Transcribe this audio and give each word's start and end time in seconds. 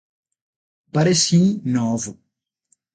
Pareci 0.91 1.61
Novo 1.63 2.17